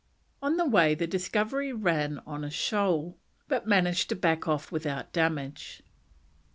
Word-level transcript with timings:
On 0.41 0.57
the 0.57 0.65
way 0.65 0.95
the 0.95 1.05
Discovery 1.05 1.71
ran 1.71 2.23
on 2.25 2.43
a 2.43 2.49
shoal, 2.49 3.19
but 3.47 3.67
managed 3.67 4.09
to 4.09 4.15
back 4.15 4.47
off 4.47 4.71
without 4.71 5.13
damage. 5.13 5.83